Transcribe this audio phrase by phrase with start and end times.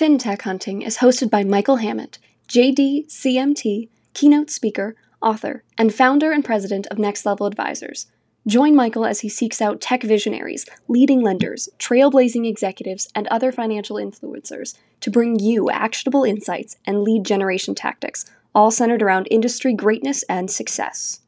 [0.00, 2.18] FinTech Hunting is hosted by Michael Hammett,
[2.48, 8.06] JD, CMT, keynote speaker, author, and founder and president of Next Level Advisors.
[8.46, 13.96] Join Michael as he seeks out tech visionaries, leading lenders, trailblazing executives, and other financial
[13.96, 18.24] influencers to bring you actionable insights and lead generation tactics,
[18.54, 21.20] all centered around industry greatness and success.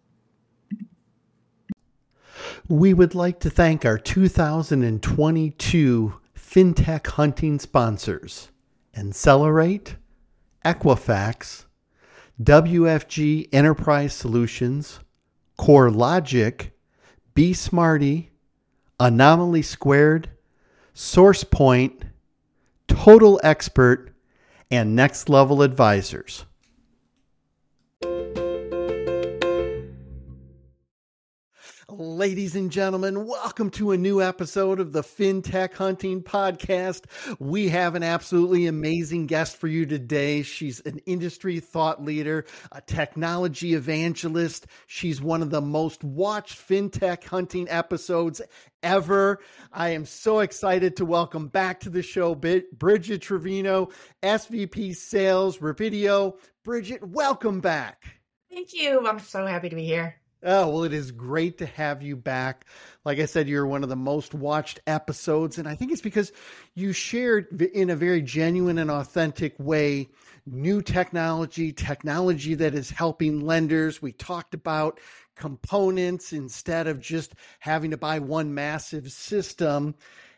[2.68, 8.48] We would like to thank our 2022 FinTech Hunting sponsors
[8.94, 9.96] Incelerate,
[10.64, 11.64] Equifax,
[12.42, 15.00] WFG Enterprise Solutions,
[15.58, 16.70] CoreLogic,
[17.34, 18.28] BeSmarty,
[19.00, 20.30] Anomaly Squared,
[20.94, 22.02] SourcePoint,
[22.86, 24.14] Total Expert,
[24.70, 26.44] and Next Level Advisors.
[31.98, 37.04] Ladies and gentlemen, welcome to a new episode of the FinTech Hunting Podcast.
[37.38, 40.40] We have an absolutely amazing guest for you today.
[40.40, 44.68] She's an industry thought leader, a technology evangelist.
[44.86, 48.40] She's one of the most watched FinTech Hunting episodes
[48.82, 49.40] ever.
[49.70, 53.90] I am so excited to welcome back to the show Bridget Trevino,
[54.22, 56.38] SVP Sales, Rapidio.
[56.64, 58.02] Bridget, welcome back.
[58.50, 59.06] Thank you.
[59.06, 60.21] I'm so happy to be here.
[60.44, 62.66] Oh, well, it is great to have you back.
[63.04, 65.56] Like I said, you're one of the most watched episodes.
[65.56, 66.32] And I think it's because
[66.74, 70.08] you shared in a very genuine and authentic way
[70.44, 74.02] new technology, technology that is helping lenders.
[74.02, 74.98] We talked about
[75.36, 79.94] components instead of just having to buy one massive system.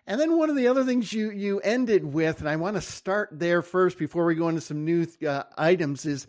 [0.07, 2.83] And then one of the other things you you ended with, and I want to
[2.83, 6.27] start there first before we go into some new uh, items, is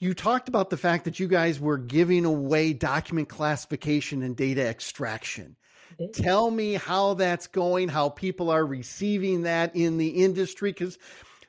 [0.00, 4.66] you talked about the fact that you guys were giving away document classification and data
[4.66, 5.56] extraction.
[6.14, 10.98] Tell me how that's going, how people are receiving that in the industry, because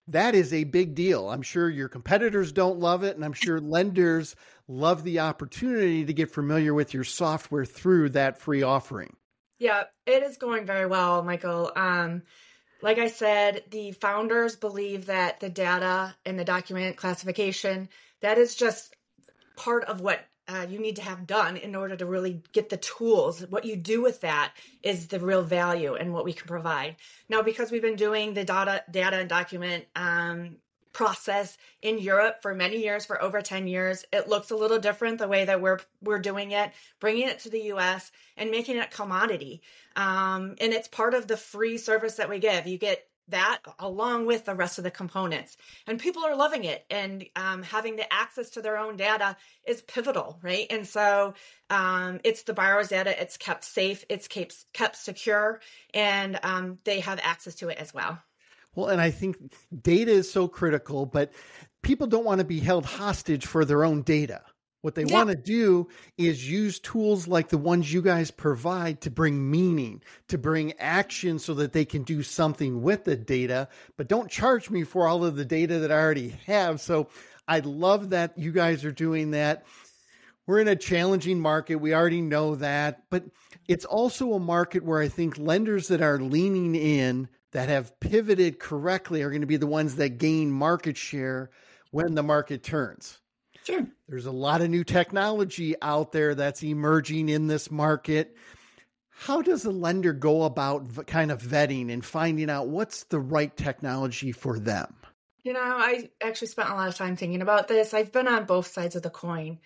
[0.10, 1.30] that is a big deal.
[1.30, 4.36] I'm sure your competitors don't love it, and I'm sure lenders
[4.68, 9.16] love the opportunity to get familiar with your software through that free offering.
[9.60, 11.72] Yeah, it is going very well, Michael.
[11.76, 12.24] Um,
[12.82, 17.90] like I said, the founders believe that the data and the document classification
[18.22, 18.96] that is just
[19.56, 22.78] part of what uh, you need to have done in order to really get the
[22.78, 23.46] tools.
[23.50, 24.54] What you do with that
[24.84, 26.98] is the real value and what we can provide.
[27.30, 30.58] Now, because we've been doing the data, data and document um,
[30.94, 35.18] process in Europe for many years, for over 10 years, it looks a little different
[35.18, 38.86] the way that we're we're doing it, bringing it to the US and making it
[38.86, 39.62] a commodity.
[39.96, 42.68] Um, and it's part of the free service that we give.
[42.68, 45.58] You get that along with the rest of the components.
[45.88, 46.86] And people are loving it.
[46.90, 49.36] And um, having the access to their own data
[49.66, 50.68] is pivotal, right?
[50.70, 51.34] And so
[51.70, 55.62] um, it's the borrower's data, it's kept safe, it's kept, kept secure,
[55.94, 58.22] and um, they have access to it as well.
[58.76, 59.38] Well, and I think
[59.82, 61.32] data is so critical, but
[61.82, 64.42] people don't want to be held hostage for their own data.
[64.82, 65.14] What they yeah.
[65.14, 70.02] want to do is use tools like the ones you guys provide to bring meaning,
[70.30, 74.72] to bring action so that they can do something with the data, but don't charge
[74.72, 76.82] me for all of the data that I already have.
[76.82, 77.10] So
[77.48, 79.66] I love that you guys are doing that.
[80.48, 81.76] We're in a challenging market.
[81.76, 83.26] We already know that, but
[83.68, 88.60] it's also a market where I think lenders that are leaning in, that have pivoted
[88.60, 91.50] correctly, are going to be the ones that gain market share
[91.92, 93.20] when the market turns.
[93.64, 93.86] Sure.
[94.08, 98.36] There's a lot of new technology out there that's emerging in this market.
[99.10, 103.56] How does a lender go about kind of vetting and finding out what's the right
[103.56, 104.96] technology for them?
[105.44, 107.94] You know, I actually spent a lot of time thinking about this.
[107.94, 109.60] I've been on both sides of the coin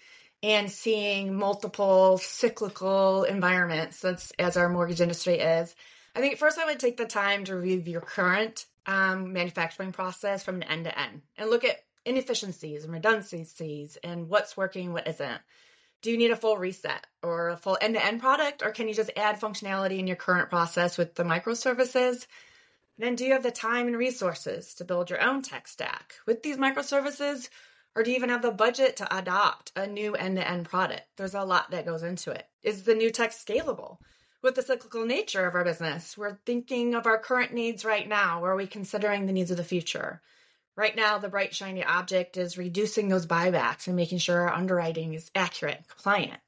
[0.43, 5.75] and seeing multiple cyclical environments that's as our mortgage industry is.
[6.15, 10.43] I think first I would take the time to review your current um, manufacturing process
[10.43, 15.41] from end to end and look at inefficiencies and redundancies and what's working, what isn't.
[16.01, 18.87] Do you need a full reset or a full end to end product, or can
[18.87, 22.27] you just add functionality in your current process with the microservices?
[22.97, 26.43] Then, do you have the time and resources to build your own tech stack with
[26.43, 27.49] these microservices?
[27.95, 31.03] Or do you even have the budget to adopt a new end to end product?
[31.17, 32.45] There's a lot that goes into it.
[32.61, 33.97] Is the new tech scalable?
[34.45, 38.43] With the cyclical nature of our business, we're thinking of our current needs right now,
[38.43, 40.21] or are we considering the needs of the future?
[40.75, 45.15] Right now, the bright, shiny object is reducing those buybacks and making sure our underwriting
[45.15, 46.39] is accurate and compliant.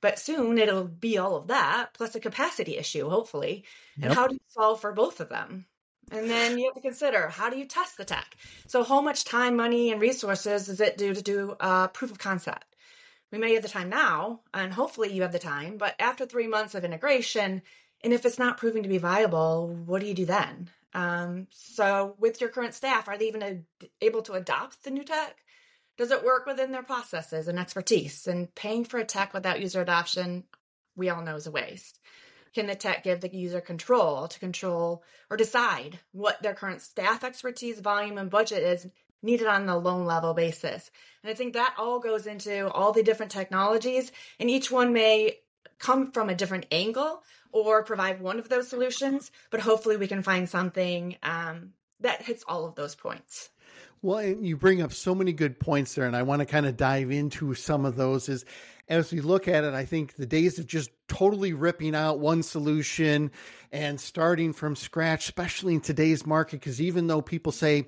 [0.00, 3.64] But soon it'll be all of that, plus a capacity issue, hopefully.
[3.96, 4.06] Yep.
[4.06, 5.66] And how do you solve for both of them?
[6.12, 8.36] And then you have to consider how do you test the tech?
[8.68, 12.20] So, how much time, money, and resources does it do to do a proof of
[12.20, 12.71] concept?
[13.32, 16.46] We may have the time now, and hopefully you have the time, but after three
[16.46, 17.62] months of integration,
[18.04, 20.68] And if it's not proving to be viable, what do you do then?
[20.92, 23.60] Um, so, with your current staff, are they even a,
[24.00, 25.36] able to adopt the new tech?
[25.96, 28.26] Does it work within their processes and expertise?
[28.26, 30.44] And paying for a tech without user adoption,
[30.96, 32.00] we all know is a waste.
[32.54, 37.24] Can the tech give the user control to control or decide what their current staff
[37.24, 38.86] expertise, volume, and budget is
[39.22, 40.90] needed on the loan level basis?
[41.22, 45.38] And I think that all goes into all the different technologies, and each one may
[45.78, 50.22] come from a different angle or provide one of those solutions, but hopefully we can
[50.22, 53.50] find something um, that hits all of those points.
[54.00, 56.76] Well, you bring up so many good points there, and I want to kind of
[56.76, 58.28] dive into some of those.
[58.28, 58.44] Is
[58.88, 62.42] as we look at it, I think the days of just totally ripping out one
[62.42, 63.30] solution
[63.70, 67.86] and starting from scratch, especially in today's market, because even though people say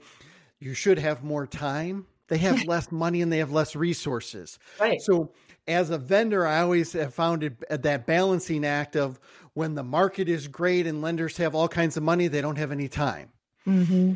[0.65, 4.59] you should have more time, they have less money and they have less resources.
[4.81, 5.01] Right.
[5.01, 5.33] So,
[5.67, 9.19] as a vendor, I always have found it that balancing act of
[9.55, 12.73] when the market is great and lenders have all kinds of money, they don't have
[12.73, 13.31] any time.
[13.67, 14.15] Mm-hmm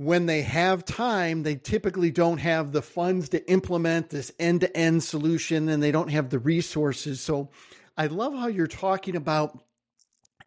[0.00, 4.74] when they have time, they typically don't have the funds to implement this end to
[4.74, 7.20] end solution and they don't have the resources.
[7.20, 7.50] So
[7.98, 9.62] I love how you're talking about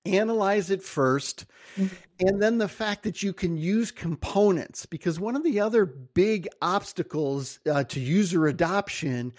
[0.05, 1.45] analyze it 1st
[1.77, 1.95] mm-hmm.
[2.19, 6.47] and then the fact that you can use components because one of the other big
[6.61, 9.33] obstacles uh, to user adoption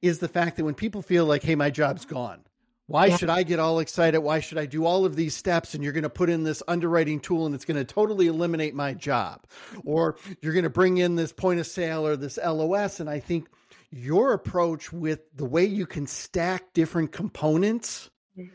[0.00, 2.42] is the fact that when people feel like hey my job's gone
[2.86, 3.16] why yeah.
[3.16, 4.20] should I get all excited?
[4.20, 5.74] Why should I do all of these steps?
[5.74, 8.74] And you're going to put in this underwriting tool and it's going to totally eliminate
[8.74, 9.44] my job.
[9.84, 13.00] Or you're going to bring in this point of sale or this LOS.
[13.00, 13.48] And I think
[13.90, 18.08] your approach with the way you can stack different components
[18.38, 18.54] mm-hmm.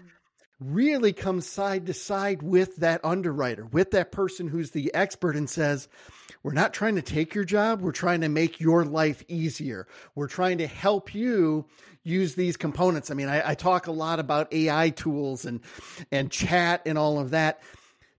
[0.62, 5.50] Really comes side to side with that underwriter, with that person who's the expert and
[5.50, 5.90] says,
[6.44, 7.82] we're not trying to take your job.
[7.82, 9.88] We're trying to make your life easier.
[10.16, 11.66] We're trying to help you
[12.04, 13.12] use these components.
[13.12, 15.62] I mean, I, I talk a lot about AI tools and,
[16.12, 17.62] and chat and all of that.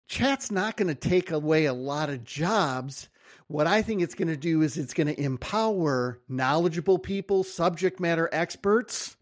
[0.07, 3.09] Chat's not going to take away a lot of jobs.
[3.49, 7.99] What I think it's going to do is it's going to empower knowledgeable people, subject
[7.99, 9.17] matter experts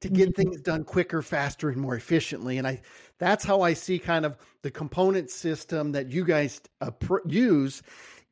[0.00, 0.42] to get mm-hmm.
[0.42, 2.58] things done quicker, faster, and more efficiently.
[2.58, 2.80] And I
[3.18, 7.82] that's how I see kind of the component system that you guys uh, pr- use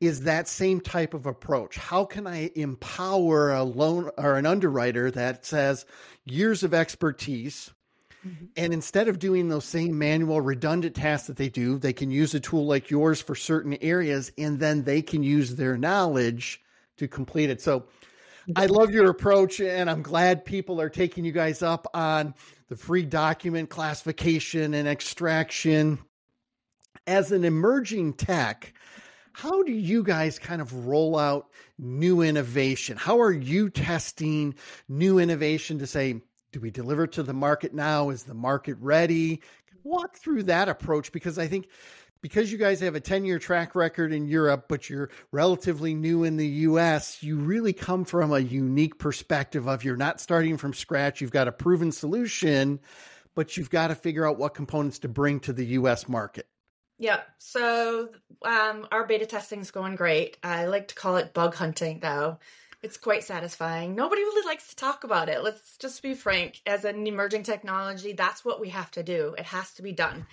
[0.01, 1.77] is that same type of approach.
[1.77, 5.85] How can I empower a loan or an underwriter that says
[6.25, 7.71] years of expertise?
[8.25, 8.45] Mm-hmm.
[8.57, 12.33] And instead of doing those same manual redundant tasks that they do, they can use
[12.33, 16.61] a tool like yours for certain areas and then they can use their knowledge
[16.97, 17.61] to complete it.
[17.61, 17.85] So
[18.55, 22.35] I love your approach and I'm glad people are taking you guys up on
[22.69, 25.99] the free document classification and extraction.
[27.07, 28.73] As an emerging tech,
[29.33, 31.49] how do you guys kind of roll out
[31.79, 32.97] new innovation?
[32.97, 34.55] How are you testing
[34.87, 36.21] new innovation to say,
[36.51, 38.09] do we deliver to the market now?
[38.09, 39.41] Is the market ready?
[39.83, 41.67] Walk through that approach because I think
[42.25, 46.23] because you guys have a 10 year track record in Europe, but you're relatively new
[46.23, 50.73] in the US, you really come from a unique perspective of you're not starting from
[50.73, 51.21] scratch.
[51.21, 52.79] You've got a proven solution,
[53.35, 56.47] but you've got to figure out what components to bring to the US market.
[56.97, 57.21] Yeah.
[57.37, 58.09] So
[58.43, 60.37] um, our beta testing is going great.
[60.41, 62.39] I like to call it bug hunting, though.
[62.81, 63.93] It's quite satisfying.
[63.93, 65.43] Nobody really likes to talk about it.
[65.43, 66.59] Let's just be frank.
[66.65, 69.35] As an emerging technology, that's what we have to do.
[69.37, 70.25] It has to be done.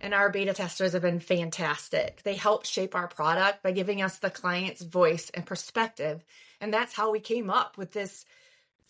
[0.00, 2.22] And our beta testers have been fantastic.
[2.22, 6.24] They help shape our product by giving us the client's voice and perspective.
[6.60, 8.24] And that's how we came up with this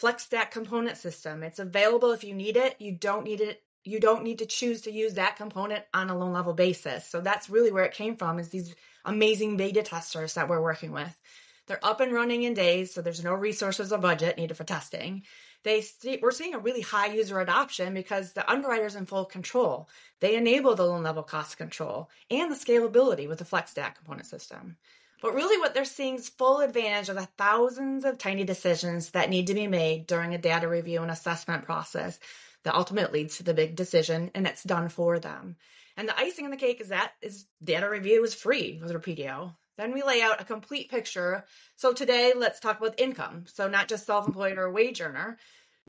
[0.00, 1.43] FlexStack component system.
[1.43, 2.76] It's available if you need it.
[2.79, 6.17] You don't need it you don't need to choose to use that component on a
[6.17, 7.07] loan level basis.
[7.07, 8.75] So that's really where it came from is these
[9.05, 11.17] amazing beta testers that we're working with.
[11.67, 15.23] They're up and running in days, so there's no resources or budget needed for testing.
[15.62, 19.88] They see, we're seeing a really high user adoption because the underwriter's in full control.
[20.21, 24.76] They enable the loan level cost control and the scalability with the FlexStack component system.
[25.21, 29.29] But really, what they're seeing is full advantage of the thousands of tiny decisions that
[29.29, 32.19] need to be made during a data review and assessment process
[32.62, 35.57] that ultimately leads to the big decision and it's done for them.
[35.97, 39.55] And the icing on the cake is that is data review is free with PDO.
[39.81, 41.47] Then we lay out a complete picture.
[41.77, 43.47] So today, let's talk about income.
[43.47, 45.39] So not just self-employed or wage earner,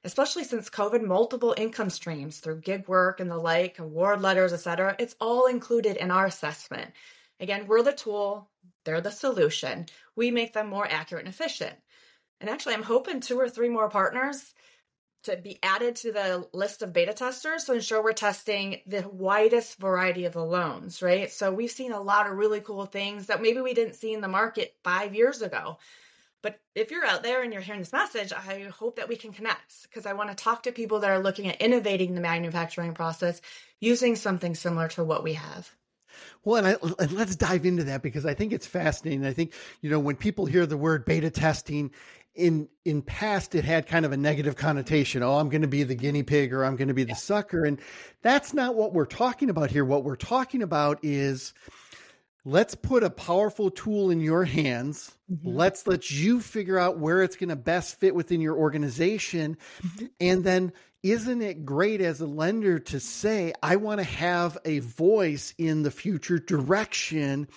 [0.06, 4.96] especially since COVID, multiple income streams through gig work and the like, award letters, etc.
[4.98, 6.90] It's all included in our assessment.
[7.42, 8.50] Again, we're the tool,
[8.86, 9.88] they're the solution.
[10.16, 11.76] We make them more accurate and efficient.
[12.40, 14.54] And actually, I'm hoping two or three more partners
[15.24, 19.80] to be added to the list of beta testers to ensure we're testing the widest
[19.80, 21.32] variety of the loans, right?
[21.32, 24.22] So we've seen a lot of really cool things that maybe we didn't see in
[24.22, 25.78] the market five years ago.
[26.42, 29.32] But if you're out there and you're hearing this message, I hope that we can
[29.32, 32.94] connect because I want to talk to people that are looking at innovating the manufacturing
[32.94, 33.42] process
[33.80, 35.72] using something similar to what we have.
[36.44, 39.25] Well, and, I, and, let's dive into that because I think it's fascinating.
[39.25, 41.92] I think you know when people hear the word beta testing,
[42.36, 45.24] in in past it had kind of a negative connotation.
[45.24, 47.66] Oh, I'm going to be the guinea pig or I'm going to be the sucker,
[47.66, 47.80] and
[48.22, 49.86] that's not what we're talking about here.
[49.86, 51.54] What we're talking about is
[52.46, 55.16] let's put a powerful tool in your hands.
[55.32, 55.50] Mm-hmm.
[55.50, 60.06] Let's let you figure out where it's going to best fit within your organization, mm-hmm.
[60.20, 60.74] and then
[61.04, 65.82] isn't it great as a lender to say, I want to have a voice in
[65.82, 67.48] the future direction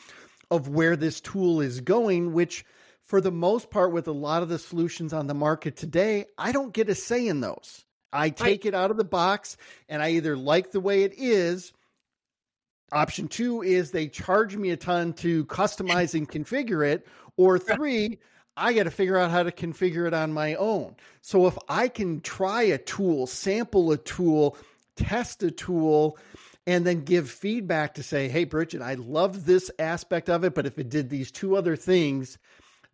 [0.50, 2.64] of where this tool is going, which
[3.04, 6.52] for the most part, with a lot of the solutions on the market today, I
[6.52, 7.84] don't get a say in those.
[8.12, 9.56] I take it out of the box
[9.88, 11.72] and I either like the way it is.
[12.92, 17.06] Option two is they charge me a ton to customize and configure it.
[17.36, 18.20] Or three,
[18.56, 20.94] I got to figure out how to configure it on my own.
[21.22, 24.56] So if I can try a tool, sample a tool,
[24.96, 26.16] test a tool,
[26.66, 30.66] and then give feedback to say, hey, Bridget, I love this aspect of it, but
[30.66, 32.38] if it did these two other things,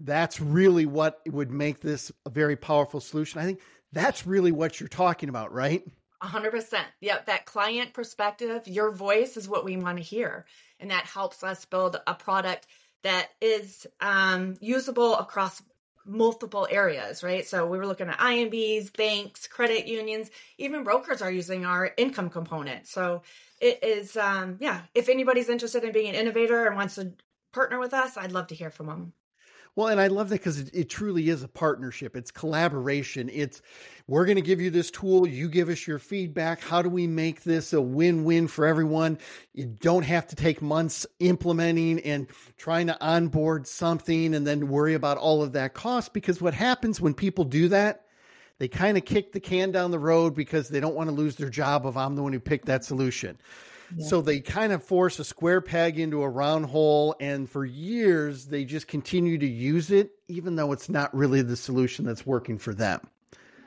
[0.01, 3.41] that's really what would make this a very powerful solution.
[3.41, 3.61] I think
[3.93, 5.85] that's really what you're talking about, right?
[6.23, 6.81] 100%.
[7.01, 7.27] Yep.
[7.27, 10.47] That client perspective, your voice is what we want to hear.
[10.79, 12.67] And that helps us build a product
[13.03, 15.63] that is um, usable across
[16.05, 17.47] multiple areas, right?
[17.47, 22.31] So we were looking at IMBs, banks, credit unions, even brokers are using our income
[22.31, 22.87] component.
[22.87, 23.23] So
[23.61, 27.13] it is, um, yeah, if anybody's interested in being an innovator and wants to
[27.53, 29.13] partner with us, I'd love to hear from them.
[29.77, 32.17] Well, and I love that because it, it, truly is a partnership.
[32.17, 33.31] It's collaboration.
[33.33, 33.63] It's
[34.09, 35.29] we're going to give you this tool.
[35.29, 36.61] You give us your feedback.
[36.61, 39.19] How do we make this a win win for everyone?
[39.55, 44.95] You don't have to take months implementing and trying to onboard something and then worry
[44.95, 46.13] about all of that cost.
[46.13, 48.07] Because what happens when people do that,
[48.59, 51.37] they kind of kick the can down the road because they don't want to lose
[51.37, 53.39] their job of I'm the one who picked that solution.
[53.99, 57.17] So they kind of force a square peg into a round hole.
[57.21, 61.57] And for years, they just continue to use it, even though it's not really the
[61.57, 63.01] solution that's working for them.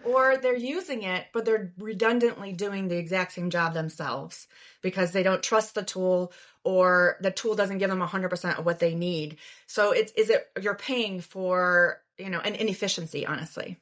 [0.06, 4.48] Or they're using it, but they're redundantly doing the exact same job themselves
[4.82, 8.80] because they don't trust the tool or the tool doesn't give them 100% of what
[8.80, 9.38] they need.
[9.66, 13.78] So it's, is it, you're paying for, you know, an inefficiency, honestly.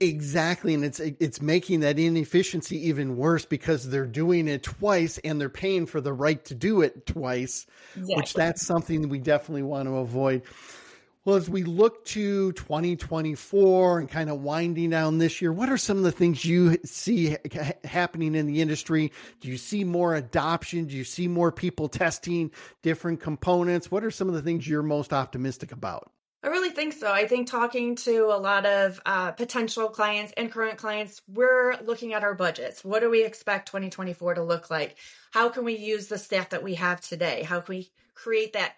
[0.00, 5.40] Exactly, and it's it's making that inefficiency even worse because they're doing it twice and
[5.40, 8.16] they're paying for the right to do it twice, exactly.
[8.16, 10.42] which that's something we definitely want to avoid.
[11.26, 15.76] Well, as we look to 2024 and kind of winding down this year, what are
[15.76, 17.36] some of the things you see
[17.84, 19.12] happening in the industry?
[19.40, 20.86] Do you see more adoption?
[20.86, 23.90] Do you see more people testing different components?
[23.90, 26.10] What are some of the things you're most optimistic about?
[26.42, 27.12] I really think so.
[27.12, 32.14] I think talking to a lot of uh, potential clients and current clients, we're looking
[32.14, 32.82] at our budgets.
[32.82, 34.96] What do we expect 2024 to look like?
[35.32, 37.42] How can we use the staff that we have today?
[37.42, 38.72] How can we create that?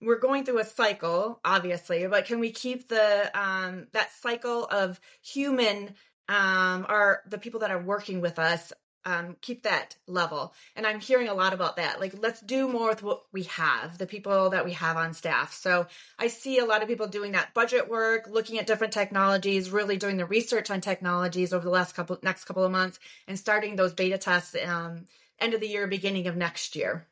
[0.00, 5.00] We're going through a cycle, obviously, but can we keep the um, that cycle of
[5.22, 5.94] human
[6.28, 8.72] um, are the people that are working with us
[9.04, 10.54] um, keep that level.
[10.76, 12.00] And I'm hearing a lot about that.
[12.00, 15.52] Like, let's do more with what we have, the people that we have on staff.
[15.52, 15.86] So
[16.18, 19.96] I see a lot of people doing that budget work, looking at different technologies, really
[19.96, 23.76] doing the research on technologies over the last couple, next couple of months and starting
[23.76, 25.06] those beta tests, um,
[25.38, 27.06] end of the year, beginning of next year.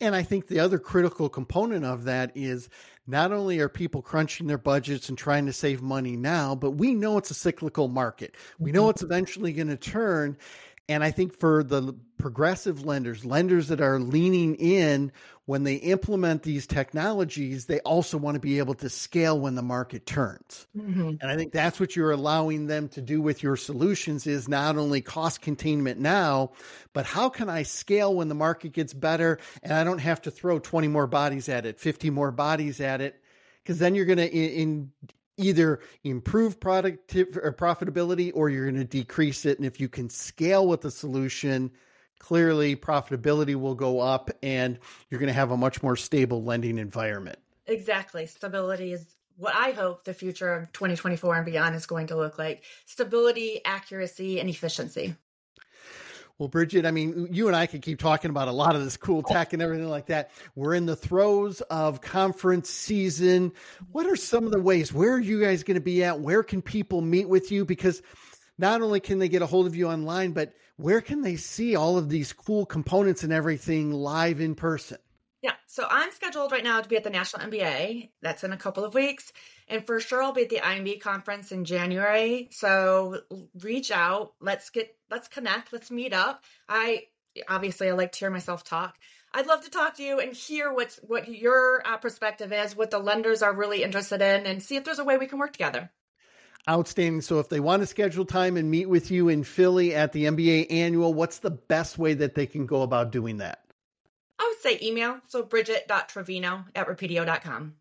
[0.00, 2.68] And I think the other critical component of that is
[3.06, 6.94] not only are people crunching their budgets and trying to save money now, but we
[6.94, 8.36] know it's a cyclical market.
[8.58, 8.90] We know mm-hmm.
[8.90, 10.36] it's eventually going to turn.
[10.92, 15.10] And I think for the progressive lenders, lenders that are leaning in
[15.46, 19.62] when they implement these technologies, they also want to be able to scale when the
[19.62, 20.68] market turns.
[20.76, 21.14] Mm-hmm.
[21.20, 24.76] And I think that's what you're allowing them to do with your solutions is not
[24.76, 26.52] only cost containment now,
[26.92, 30.30] but how can I scale when the market gets better and I don't have to
[30.30, 33.20] throw 20 more bodies at it, 50 more bodies at it
[33.62, 34.92] because then you're going to in,
[35.36, 39.58] either improve product or profitability or you're going to decrease it.
[39.58, 41.70] And if you can scale with the solution,
[42.18, 44.78] clearly profitability will go up and
[45.10, 47.38] you're going to have a much more stable lending environment.
[47.66, 48.26] Exactly.
[48.26, 52.38] Stability is what I hope the future of 2024 and beyond is going to look
[52.38, 55.16] like stability, accuracy, and efficiency.
[56.42, 58.96] Well, Bridget, I mean, you and I could keep talking about a lot of this
[58.96, 60.32] cool tech and everything like that.
[60.56, 63.52] We're in the throes of conference season.
[63.92, 64.92] What are some of the ways?
[64.92, 66.18] Where are you guys going to be at?
[66.18, 67.64] Where can people meet with you?
[67.64, 68.02] Because
[68.58, 71.76] not only can they get a hold of you online, but where can they see
[71.76, 74.98] all of these cool components and everything live in person?
[75.42, 78.10] Yeah, so I'm scheduled right now to be at the National MBA.
[78.20, 79.32] That's in a couple of weeks.
[79.72, 82.48] And for sure I'll be at the IMB conference in January.
[82.52, 83.22] So
[83.58, 84.34] reach out.
[84.38, 85.72] Let's get let's connect.
[85.72, 86.44] Let's meet up.
[86.68, 87.04] I
[87.48, 88.98] obviously I like to hear myself talk.
[89.32, 92.90] I'd love to talk to you and hear what's what your uh, perspective is, what
[92.90, 95.52] the lenders are really interested in, and see if there's a way we can work
[95.52, 95.90] together.
[96.68, 97.22] Outstanding.
[97.22, 100.26] So, if they want to schedule time and meet with you in Philly at the
[100.26, 103.64] MBA annual, what's the best way that they can go about doing that?
[104.38, 105.18] I would say email.
[105.28, 107.74] So bridget.trevino at rapidio.com.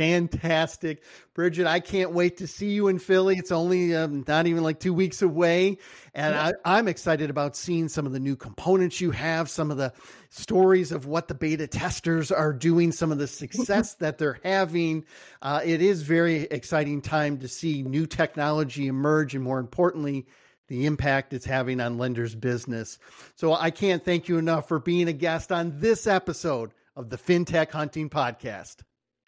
[0.00, 1.02] Fantastic.
[1.34, 3.36] Bridget, I can't wait to see you in Philly.
[3.36, 5.76] It's only um, not even like two weeks away.
[6.14, 9.76] And I, I'm excited about seeing some of the new components you have, some of
[9.76, 9.92] the
[10.30, 15.04] stories of what the beta testers are doing, some of the success that they're having.
[15.42, 20.26] Uh, it is very exciting time to see new technology emerge and more importantly,
[20.68, 22.98] the impact it's having on lenders' business.
[23.34, 27.18] So I can't thank you enough for being a guest on this episode of the
[27.18, 28.76] FinTech Hunting Podcast.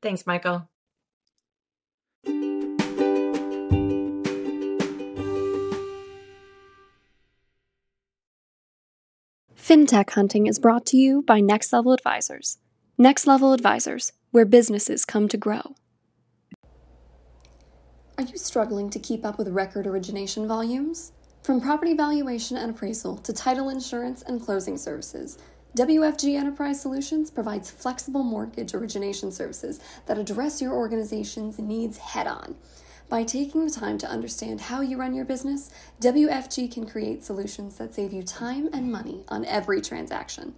[0.03, 0.69] Thanks, Michael.
[9.57, 12.59] FinTech Hunting is brought to you by Next Level Advisors.
[12.99, 15.77] Next Level Advisors, where businesses come to grow.
[18.19, 21.13] Are you struggling to keep up with record origination volumes?
[21.43, 25.39] From property valuation and appraisal to title insurance and closing services,
[25.75, 32.57] WFG Enterprise Solutions provides flexible mortgage origination services that address your organization's needs head on.
[33.09, 35.71] By taking the time to understand how you run your business,
[36.03, 40.55] WFG can create solutions that save you time and money on every transaction.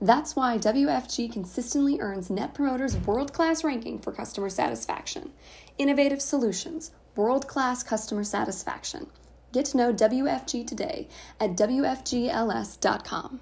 [0.00, 5.30] That's why WFG consistently earns Net Promoter's world class ranking for customer satisfaction.
[5.78, 9.06] Innovative solutions, world class customer satisfaction.
[9.52, 11.06] Get to know WFG today
[11.38, 13.40] at WFGLS.com.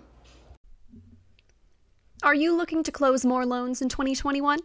[2.24, 4.58] Are you looking to close more loans in 2021?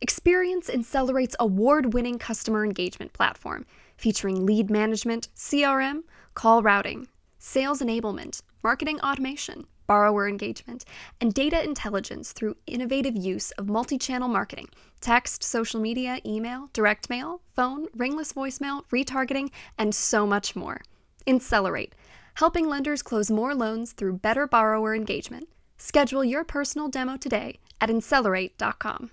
[0.00, 3.66] Experience Incelerate's award winning customer engagement platform
[3.96, 6.02] featuring lead management, CRM,
[6.34, 7.06] call routing,
[7.38, 10.84] sales enablement, marketing automation, borrower engagement,
[11.20, 14.68] and data intelligence through innovative use of multi channel marketing
[15.00, 20.80] text, social media, email, direct mail, phone, ringless voicemail, retargeting, and so much more.
[21.26, 21.94] Incelerate,
[22.34, 25.48] helping lenders close more loans through better borrower engagement.
[25.76, 29.10] Schedule your personal demo today at Incelerate.com.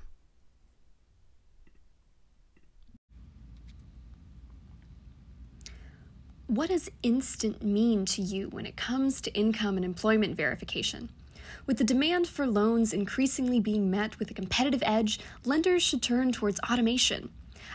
[6.47, 11.09] What does instant mean to you when it comes to income and employment verification?
[11.65, 16.33] With the demand for loans increasingly being met with a competitive edge, lenders should turn
[16.33, 17.29] towards automation.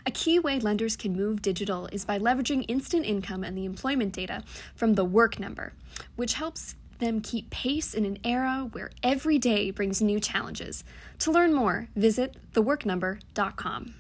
[0.05, 4.13] A key way lenders can move digital is by leveraging instant income and the employment
[4.13, 4.43] data
[4.75, 5.73] from the work number,
[6.17, 10.85] which helps them keep pace in an era where every day brings new challenges.
[11.21, 13.95] To learn more, visit theworknumber.com.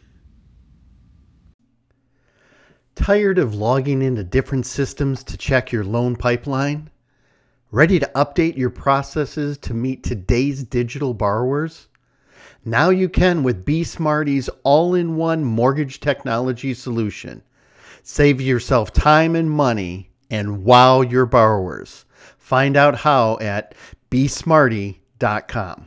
[2.95, 6.91] Tired of logging into different systems to check your loan pipeline?
[7.71, 11.89] Ready to update your processes to meet today's digital borrowers?
[12.65, 17.43] Now you can with BeSmarty's all in one mortgage technology solution.
[18.03, 22.06] Save yourself time and money and wow your borrowers.
[22.47, 23.75] Find out how at
[24.09, 25.87] besmarty.com.